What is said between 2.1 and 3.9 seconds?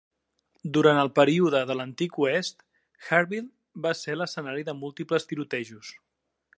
Oest, Hartville